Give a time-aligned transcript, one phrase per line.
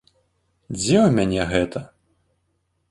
[0.77, 1.79] Дзе ў мяне гэта?